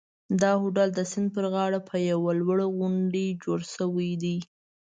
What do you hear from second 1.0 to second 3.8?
سیند پر غاړه په یوه لوړه غونډۍ جوړ